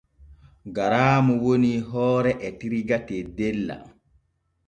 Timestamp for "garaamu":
0.77-1.33